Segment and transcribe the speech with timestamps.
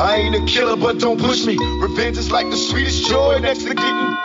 [0.00, 1.56] I ain't a killer, but don't push me.
[1.80, 4.16] Revenge is like the sweetest joy next to getting.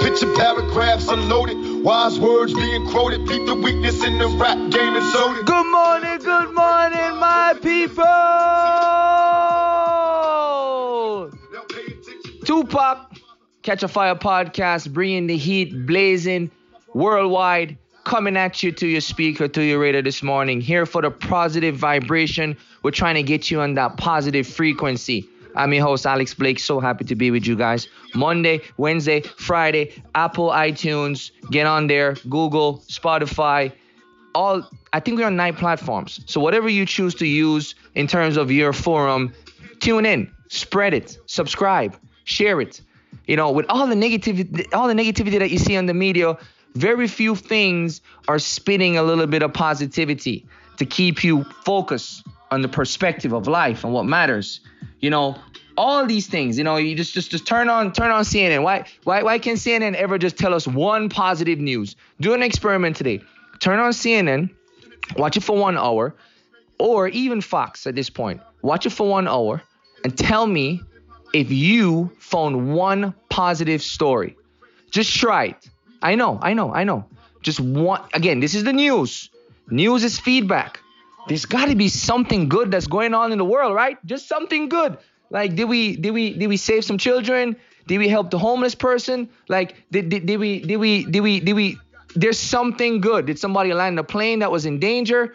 [0.00, 3.26] Picture paragraphs unloaded, wise words being quoted.
[3.26, 5.46] Beat the weakness in the rap game and it.
[5.46, 8.04] Good morning, good morning, my people.
[12.44, 13.12] Tupac,
[13.62, 16.52] Catch a Fire podcast, bringing the heat blazing
[16.94, 20.60] worldwide, coming at you to your speaker, to your radio this morning.
[20.60, 22.56] Here for the positive vibration.
[22.82, 25.28] We're trying to get you on that positive frequency.
[25.56, 26.58] I'm your host, Alex Blake.
[26.58, 27.88] So happy to be with you guys.
[28.14, 31.30] Monday, Wednesday, Friday, Apple, iTunes.
[31.50, 33.72] Get on there, Google, Spotify.
[34.34, 36.20] All I think we're on nine platforms.
[36.26, 39.32] So whatever you choose to use in terms of your forum,
[39.80, 42.80] tune in, spread it, subscribe, share it.
[43.26, 46.36] You know, with all the negativity, all the negativity that you see on the media,
[46.74, 50.46] very few things are spinning a little bit of positivity
[50.78, 54.60] to keep you focused on the perspective of life and what matters.
[55.00, 55.36] You know,
[55.76, 56.58] all these things.
[56.58, 58.62] You know, you just just just turn on turn on CNN.
[58.62, 61.96] Why why why can't CNN ever just tell us one positive news?
[62.20, 63.22] Do an experiment today.
[63.60, 64.50] Turn on CNN,
[65.16, 66.14] watch it for one hour,
[66.78, 68.40] or even Fox at this point.
[68.62, 69.62] Watch it for one hour
[70.04, 70.82] and tell me
[71.32, 74.36] if you found one positive story.
[74.90, 75.70] Just try it.
[76.02, 77.04] I know, I know, I know.
[77.42, 79.30] Just one again, this is the news.
[79.70, 80.80] News is feedback.
[81.28, 83.98] There's got to be something good that's going on in the world, right?
[84.04, 84.98] Just something good.
[85.30, 87.56] Like did we did we did we save some children?
[87.86, 89.28] Did we help the homeless person?
[89.48, 91.78] Like did, did, did we did we did we did we
[92.14, 93.26] there's something good.
[93.26, 95.34] Did somebody land a plane that was in danger?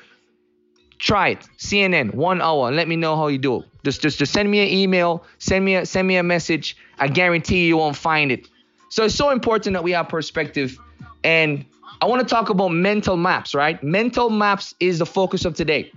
[0.99, 1.39] Try it.
[1.57, 3.65] CNN, one hour, let me know how you do it.
[3.83, 6.77] Just, just, just send me an email, send me a, send me a message.
[6.97, 8.47] I guarantee you won't find it.
[8.89, 10.77] So it's so important that we have perspective.
[11.23, 11.65] And
[12.01, 13.81] I want to talk about mental maps, right?
[13.83, 15.91] Mental maps is the focus of today.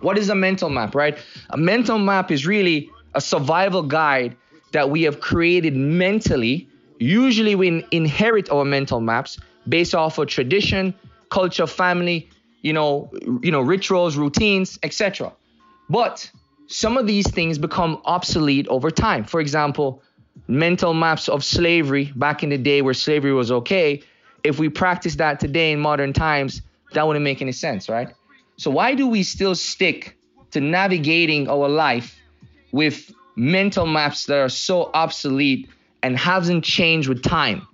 [0.00, 1.18] What is a mental map, right?
[1.50, 4.36] A mental map is really a survival guide
[4.72, 6.68] that we have created mentally.
[6.98, 9.38] Usually, we inherit our mental maps
[9.68, 10.94] based off of tradition,
[11.30, 12.28] culture, family,
[12.62, 13.10] you know,
[13.42, 15.32] you know, rituals, routines, etc.
[15.88, 16.30] But
[16.66, 19.24] some of these things become obsolete over time.
[19.24, 20.02] For example,
[20.48, 24.02] mental maps of slavery back in the day where slavery was okay.
[24.44, 28.08] If we practice that today in modern times, that wouldn't make any sense, right?
[28.56, 30.16] So why do we still stick
[30.52, 32.18] to navigating our life
[32.72, 35.68] with mental maps that are so obsolete
[36.02, 37.66] and hasn't changed with time?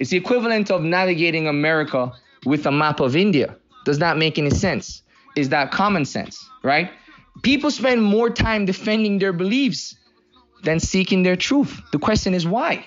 [0.00, 2.12] It's the equivalent of navigating America
[2.44, 3.56] with a map of India.
[3.84, 5.02] Does that make any sense?
[5.36, 6.90] Is that common sense, right?
[7.42, 9.96] People spend more time defending their beliefs
[10.64, 11.80] than seeking their truth.
[11.92, 12.86] The question is why?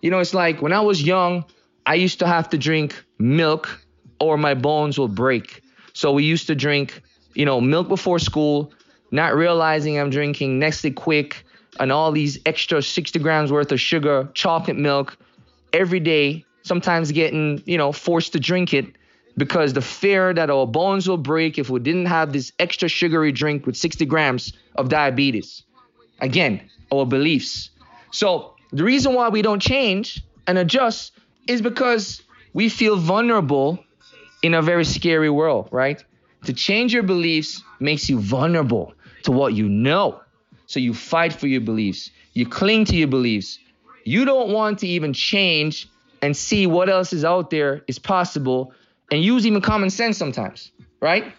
[0.00, 1.44] You know, it's like when I was young,
[1.86, 3.80] I used to have to drink milk
[4.18, 5.62] or my bones will break.
[5.92, 7.02] So we used to drink,
[7.34, 8.72] you know, milk before school,
[9.10, 11.34] not realizing I'm drinking Nestle Quik
[11.78, 15.16] and all these extra 60 grams worth of sugar, chocolate milk
[15.72, 18.86] every day, sometimes getting, you know, forced to drink it
[19.36, 23.32] because the fear that our bones will break if we didn't have this extra sugary
[23.32, 25.62] drink with 60 grams of diabetes.
[26.20, 26.60] Again,
[26.92, 27.70] our beliefs.
[28.10, 31.12] So the reason why we don't change and adjust
[31.46, 33.84] is because we feel vulnerable
[34.42, 36.02] in a very scary world, right?
[36.44, 40.20] To change your beliefs makes you vulnerable to what you know.
[40.66, 42.10] So you fight for your beliefs.
[42.32, 43.58] You cling to your beliefs.
[44.04, 45.88] You don't want to even change
[46.22, 48.72] and see what else is out there is possible
[49.10, 50.70] and use even common sense sometimes,
[51.00, 51.32] right?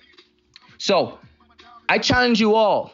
[0.78, 1.20] So
[1.88, 2.94] I challenge you all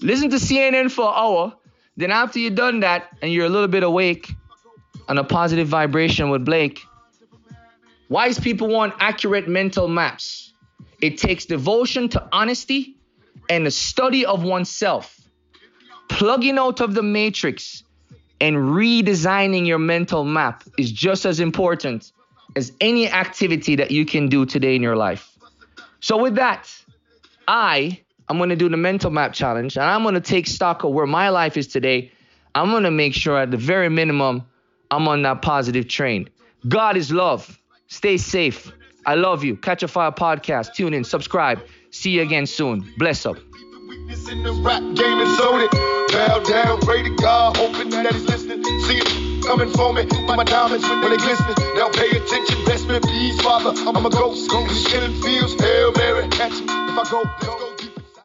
[0.00, 1.54] listen to CNN for an hour.
[1.96, 4.32] Then, after you're done that and you're a little bit awake
[5.08, 6.80] on a positive vibration with Blake,
[8.08, 10.52] wise people want accurate mental maps.
[11.00, 12.96] It takes devotion to honesty
[13.48, 15.20] and the study of oneself,
[16.08, 17.82] plugging out of the matrix
[18.40, 22.12] and redesigning your mental map is just as important
[22.56, 25.36] as any activity that you can do today in your life.
[26.00, 26.68] So with that,
[27.46, 30.84] I I'm going to do the mental map challenge and I'm going to take stock
[30.84, 32.12] of where my life is today.
[32.54, 34.44] I'm going to make sure at the very minimum
[34.90, 36.28] I'm on that positive train.
[36.68, 37.58] God is love.
[37.88, 38.72] Stay safe.
[39.04, 39.56] I love you.
[39.56, 40.74] Catch a Fire podcast.
[40.74, 41.60] Tune in, subscribe.
[41.90, 42.90] See you again soon.
[42.98, 43.36] Bless up.
[46.12, 48.62] Bow down, pray to God, hoping that he's listening.
[48.82, 51.54] See coming for me, my diamonds when they glisten.
[51.74, 53.72] Now pay attention, best me please, Father.
[53.86, 57.71] I'm a ghost, killing fields, Hail Mary, catch me if I go.